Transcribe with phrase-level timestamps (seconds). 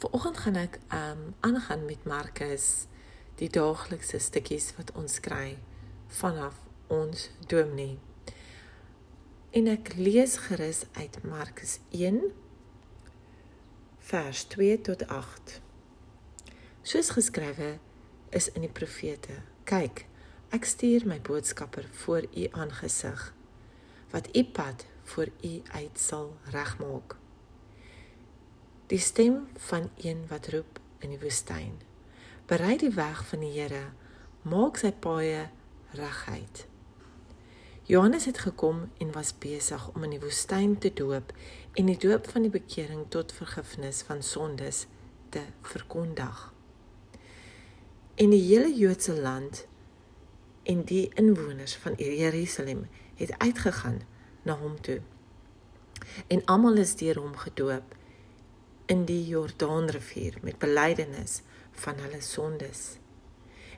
[0.00, 2.86] Vanoggend gaan ek um aangaan met Markus
[3.36, 5.58] die daaglikse stukkies wat ons kry
[6.20, 6.56] vanaf
[6.88, 7.98] ons dominee.
[9.52, 12.22] En ek lees gerus uit Markus 1
[14.14, 15.54] vers 2 tot 8.
[16.80, 17.74] Soos geskrywe
[18.32, 20.06] is in die profete: Kyk,
[20.48, 23.32] ek stuur my boodskapper voor u aangesig
[24.16, 27.19] wat u pad voor u uit sal regmaak.
[28.90, 31.76] Die stem van een wat roep in die woestyn:
[32.50, 33.92] Berei die weg van die Here,
[34.42, 35.44] maak sy paaie
[35.94, 36.64] reguit.
[37.86, 41.30] Johannes het gekom en was besig om in die woestyn te doop
[41.78, 44.88] en die doop van die bekering tot vergifnis van sondes
[45.28, 46.42] te verkondig.
[48.18, 49.68] En die hele Joodse land
[50.66, 52.88] en die inwoners van Jerusalem
[53.22, 54.02] het uitgegaan
[54.42, 54.98] na hom toe.
[56.26, 57.98] En almal is deur hom gedoop
[58.90, 62.98] in die Jordaanrivier met belydenis van hulle sondes.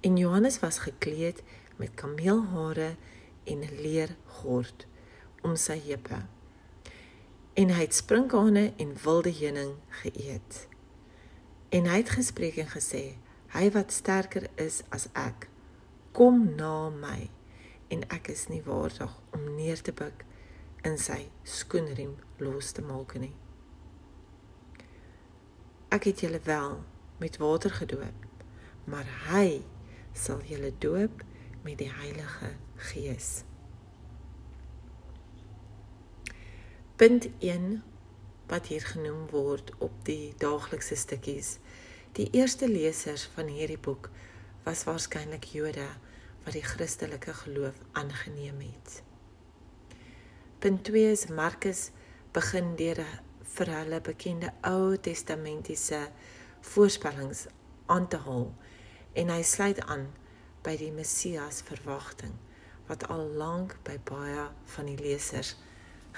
[0.00, 1.42] En Johannes was gekleed
[1.76, 2.96] met kameelhare
[3.44, 4.86] en 'n leergord
[5.42, 6.26] om sy heupe.
[7.52, 10.68] En hy het sprinkane en wilde heuning geëet.
[11.68, 15.48] En hy het gespreek en gesê: "Hy wat sterker is as ek,
[16.12, 17.30] kom na my
[17.88, 20.24] en ek is nie waardig om neer te buig
[20.82, 23.45] in sy skoenriem los te maak nie."
[25.96, 26.84] Ek het julle wel
[27.16, 28.24] met water gedoop,
[28.84, 29.62] maar hy
[30.12, 31.22] sal julle doop
[31.64, 32.50] met die Heilige
[32.90, 33.28] Gees.
[37.00, 37.80] Punt 1
[38.50, 41.54] wat hier genoem word op die daaglikse stukkies.
[42.18, 44.10] Die eerste lesers van hierdie boek
[44.68, 45.88] was waarskynlik Jode
[46.44, 49.00] wat die Christelike geloof aangeneem het.
[50.58, 51.88] Punt 2 is Markus
[52.36, 53.00] begin deur
[53.54, 56.08] vir hulle bekende Ou Testamentiese
[56.60, 57.46] voorspellings
[57.86, 58.50] aan te haal
[59.12, 60.08] en hy sluit aan
[60.66, 62.34] by die Messias verwagting
[62.88, 65.54] wat al lank by baie van die lesers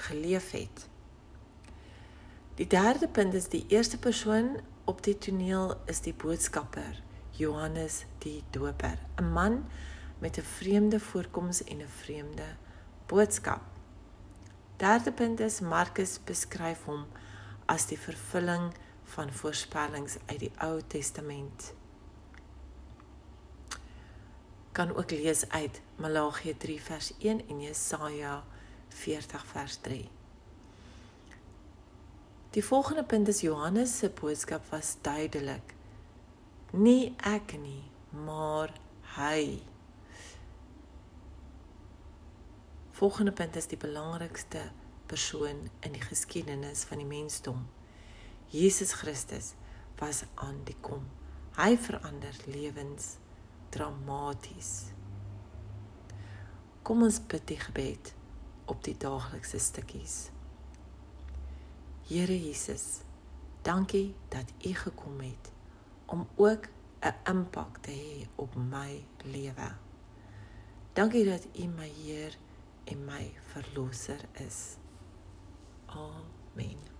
[0.07, 0.87] geleef het.
[2.59, 4.57] Die derde punt is die eerste persoon
[4.89, 7.01] op die toneel is die boodskapper
[7.39, 9.65] Johannes die Doper, 'n man
[10.19, 12.47] met 'n vreemde voorkoms en 'n vreemde
[13.05, 13.61] boodskap.
[14.77, 17.05] Derde punt is Markus beskryf hom
[17.69, 18.71] as die vervulling
[19.13, 21.73] van voorspellings uit die Ou Testament.
[24.71, 28.43] Kan ook lees uit Malagi 3 vers 1 en Jesaja
[28.87, 30.09] 40 vers 3.
[32.49, 35.75] Die volgende punt is Johannes se boodskap was duidelik.
[36.71, 37.83] Nie ek nie,
[38.25, 38.73] maar
[39.17, 39.61] hy.
[42.97, 44.71] Volgende punt is die belangrikste
[45.09, 47.65] persoon in die geskiedenis van die mensdom.
[48.53, 49.53] Jesus Christus
[49.99, 51.03] was aan die kom.
[51.57, 53.15] Hy verander lewens
[53.73, 54.89] dramaties.
[56.85, 58.13] Kom ons bid die gebed
[58.69, 60.17] op die daaglikse stukkies.
[62.09, 63.01] Here Jesus,
[63.65, 65.51] dankie dat U gekom het
[66.09, 66.69] om ook
[67.01, 69.69] 'n impak te hê op my lewe.
[70.93, 72.37] Dankie dat U my Heer
[72.85, 74.77] en my verlosser is.
[75.91, 76.98] 哦，没呢。